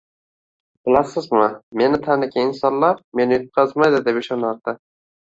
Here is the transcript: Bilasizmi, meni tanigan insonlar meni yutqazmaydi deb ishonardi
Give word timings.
Bilasizmi, 0.87 1.43
meni 1.81 1.99
tanigan 2.07 2.41
insonlar 2.53 2.97
meni 3.21 3.39
yutqazmaydi 3.39 4.01
deb 4.09 4.19
ishonardi 4.23 4.75